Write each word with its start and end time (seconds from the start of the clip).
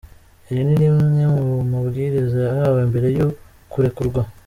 Iri 0.51 0.61
ni 0.67 0.75
rimwe 0.81 1.23
mu 1.35 1.45
mabwiriza 1.71 2.37
yahawe 2.47 2.79
mbere 2.89 3.07
yo 3.17 3.27
kurekurwa. 3.71 4.21